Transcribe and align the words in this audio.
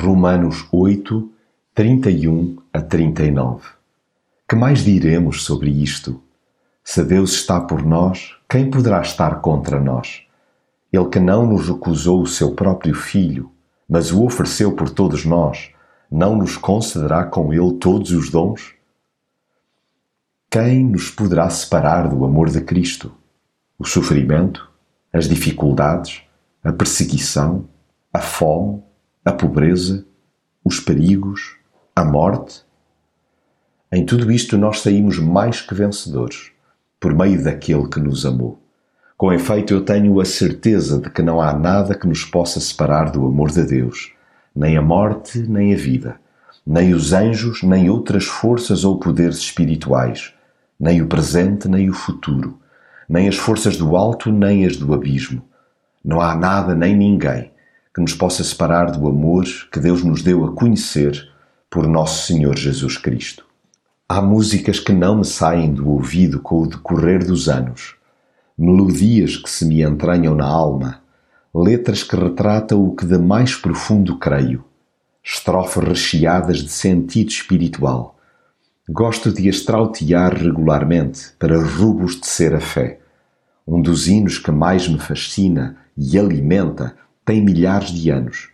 Romanos 0.00 0.64
8, 0.70 1.28
31 1.74 2.56
a 2.72 2.80
39. 2.80 3.66
Que 4.48 4.54
mais 4.54 4.84
diremos 4.84 5.42
sobre 5.42 5.70
isto? 5.70 6.22
Se 6.84 7.02
Deus 7.02 7.32
está 7.32 7.60
por 7.60 7.84
nós, 7.84 8.36
quem 8.48 8.70
poderá 8.70 9.00
estar 9.00 9.40
contra 9.40 9.80
nós? 9.80 10.22
Ele 10.92 11.08
que 11.08 11.18
não 11.18 11.44
nos 11.44 11.68
recusou 11.68 12.22
o 12.22 12.26
seu 12.28 12.54
próprio 12.54 12.94
Filho, 12.94 13.50
mas 13.88 14.12
o 14.12 14.24
ofereceu 14.24 14.72
por 14.72 14.88
todos 14.88 15.24
nós, 15.24 15.70
não 16.08 16.36
nos 16.36 16.56
concederá 16.56 17.24
com 17.24 17.52
ele 17.52 17.74
todos 17.74 18.12
os 18.12 18.30
dons? 18.30 18.74
Quem 20.48 20.84
nos 20.84 21.10
poderá 21.10 21.50
separar 21.50 22.08
do 22.08 22.24
amor 22.24 22.50
de 22.50 22.60
Cristo? 22.60 23.12
O 23.76 23.84
sofrimento, 23.84 24.70
as 25.12 25.28
dificuldades, 25.28 26.22
a 26.62 26.72
perseguição, 26.72 27.68
a 28.12 28.20
fome, 28.20 28.86
a 29.28 29.32
pobreza, 29.32 30.06
os 30.64 30.80
perigos, 30.80 31.56
a 31.94 32.02
morte? 32.02 32.62
Em 33.92 34.06
tudo 34.06 34.32
isto 34.32 34.56
nós 34.56 34.80
saímos 34.80 35.18
mais 35.18 35.60
que 35.60 35.74
vencedores, 35.74 36.50
por 36.98 37.14
meio 37.14 37.44
daquele 37.44 37.86
que 37.90 38.00
nos 38.00 38.24
amou. 38.24 38.58
Com 39.18 39.30
efeito, 39.30 39.74
eu 39.74 39.84
tenho 39.84 40.18
a 40.18 40.24
certeza 40.24 40.98
de 40.98 41.10
que 41.10 41.20
não 41.20 41.42
há 41.42 41.52
nada 41.52 41.94
que 41.94 42.06
nos 42.06 42.24
possa 42.24 42.58
separar 42.58 43.10
do 43.10 43.26
amor 43.26 43.50
de 43.50 43.64
Deus, 43.64 44.14
nem 44.56 44.78
a 44.78 44.82
morte, 44.82 45.40
nem 45.40 45.74
a 45.74 45.76
vida, 45.76 46.16
nem 46.66 46.94
os 46.94 47.12
anjos, 47.12 47.62
nem 47.62 47.90
outras 47.90 48.24
forças 48.24 48.82
ou 48.82 48.98
poderes 48.98 49.36
espirituais, 49.36 50.32
nem 50.80 51.02
o 51.02 51.06
presente, 51.06 51.68
nem 51.68 51.90
o 51.90 51.92
futuro, 51.94 52.58
nem 53.06 53.28
as 53.28 53.36
forças 53.36 53.76
do 53.76 53.94
alto, 53.94 54.32
nem 54.32 54.64
as 54.64 54.78
do 54.78 54.94
abismo. 54.94 55.42
Não 56.02 56.18
há 56.18 56.34
nada 56.34 56.74
nem 56.74 56.96
ninguém 56.96 57.50
que 57.98 58.02
nos 58.02 58.14
possa 58.14 58.44
separar 58.44 58.92
do 58.92 59.08
amor 59.08 59.44
que 59.72 59.80
Deus 59.80 60.04
nos 60.04 60.22
deu 60.22 60.44
a 60.44 60.52
conhecer 60.52 61.28
por 61.68 61.88
nosso 61.88 62.28
Senhor 62.28 62.56
Jesus 62.56 62.96
Cristo. 62.96 63.44
Há 64.08 64.22
músicas 64.22 64.78
que 64.78 64.92
não 64.92 65.16
me 65.16 65.24
saem 65.24 65.74
do 65.74 65.90
ouvido 65.90 66.38
com 66.38 66.62
o 66.62 66.66
decorrer 66.68 67.26
dos 67.26 67.48
anos 67.48 67.96
melodias 68.56 69.36
que 69.36 69.50
se 69.50 69.64
me 69.64 69.82
entranham 69.82 70.34
na 70.36 70.46
alma, 70.46 71.00
letras 71.52 72.04
que 72.04 72.14
retratam 72.14 72.84
o 72.84 72.94
que 72.94 73.04
de 73.04 73.18
mais 73.18 73.56
profundo 73.56 74.16
creio, 74.16 74.64
estrofes 75.22 75.82
recheadas 75.82 76.58
de 76.58 76.70
sentido 76.70 77.30
espiritual. 77.30 78.16
Gosto 78.88 79.32
de 79.32 79.48
as 79.48 79.62
trautear 79.62 80.34
regularmente 80.34 81.32
para 81.36 81.60
robustecer 81.60 82.54
a 82.54 82.60
fé. 82.60 83.00
Um 83.66 83.82
dos 83.82 84.06
hinos 84.06 84.38
que 84.38 84.52
mais 84.52 84.88
me 84.88 85.00
fascina 85.00 85.76
e 85.96 86.16
alimenta 86.16 86.94
tem 87.28 87.42
milhares 87.42 87.90
de 87.90 88.08
anos. 88.08 88.48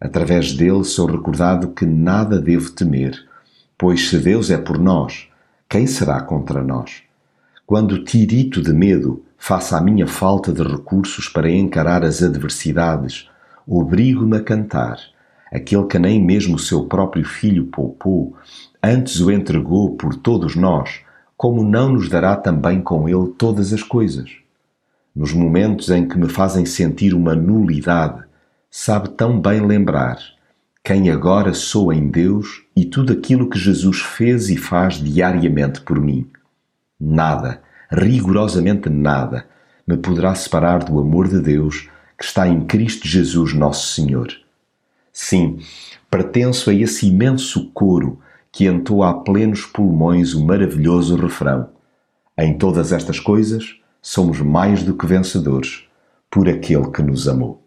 Através 0.00 0.52
dele 0.52 0.82
sou 0.82 1.06
recordado 1.06 1.68
que 1.68 1.86
nada 1.86 2.40
devo 2.40 2.72
temer, 2.72 3.16
pois 3.78 4.08
se 4.08 4.18
Deus 4.18 4.50
é 4.50 4.58
por 4.58 4.80
nós, 4.80 5.28
quem 5.68 5.86
será 5.86 6.20
contra 6.20 6.60
nós? 6.60 7.04
Quando 7.64 8.02
tirito 8.02 8.60
de 8.60 8.72
medo, 8.72 9.24
face 9.38 9.72
à 9.76 9.80
minha 9.80 10.08
falta 10.08 10.52
de 10.52 10.60
recursos 10.60 11.28
para 11.28 11.48
encarar 11.48 12.04
as 12.04 12.20
adversidades, 12.20 13.30
obrigo-me 13.64 14.38
a 14.38 14.42
cantar, 14.42 14.98
aquele 15.52 15.86
que 15.86 15.96
nem 15.96 16.20
mesmo 16.20 16.56
o 16.56 16.58
seu 16.58 16.84
próprio 16.86 17.24
filho 17.24 17.66
poupou, 17.66 18.34
antes 18.82 19.20
o 19.20 19.30
entregou 19.30 19.94
por 19.96 20.16
todos 20.16 20.56
nós, 20.56 20.98
como 21.36 21.62
não 21.62 21.92
nos 21.92 22.08
dará 22.08 22.34
também 22.34 22.82
com 22.82 23.08
ele 23.08 23.28
todas 23.38 23.72
as 23.72 23.84
coisas? 23.84 24.45
Nos 25.16 25.32
momentos 25.32 25.88
em 25.88 26.06
que 26.06 26.18
me 26.18 26.28
fazem 26.28 26.66
sentir 26.66 27.14
uma 27.14 27.34
nulidade, 27.34 28.22
sabe 28.70 29.08
tão 29.08 29.40
bem 29.40 29.66
lembrar 29.66 30.18
quem 30.84 31.08
agora 31.08 31.54
sou 31.54 31.90
em 31.90 32.06
Deus 32.06 32.64
e 32.76 32.84
tudo 32.84 33.14
aquilo 33.14 33.48
que 33.48 33.58
Jesus 33.58 34.00
fez 34.00 34.50
e 34.50 34.58
faz 34.58 35.02
diariamente 35.02 35.80
por 35.80 35.98
mim. 35.98 36.28
Nada, 37.00 37.62
rigorosamente 37.90 38.90
nada, 38.90 39.46
me 39.88 39.96
poderá 39.96 40.34
separar 40.34 40.84
do 40.84 41.00
amor 41.00 41.28
de 41.28 41.40
Deus 41.40 41.88
que 42.18 42.24
está 42.24 42.46
em 42.46 42.66
Cristo 42.66 43.08
Jesus 43.08 43.54
Nosso 43.54 43.94
Senhor. 43.94 44.28
Sim, 45.10 45.60
pertenço 46.10 46.68
a 46.68 46.74
esse 46.74 47.08
imenso 47.08 47.70
coro 47.70 48.20
que 48.52 48.66
entoa 48.66 49.08
a 49.08 49.14
plenos 49.14 49.64
pulmões 49.64 50.34
o 50.34 50.44
maravilhoso 50.44 51.16
refrão: 51.16 51.70
Em 52.36 52.52
todas 52.58 52.92
estas 52.92 53.18
coisas 53.18 53.80
somos 54.08 54.40
mais 54.40 54.84
do 54.84 54.94
que 54.94 55.04
vencedores 55.04 55.82
por 56.30 56.48
aquele 56.48 56.92
que 56.92 57.02
nos 57.02 57.26
amou. 57.26 57.65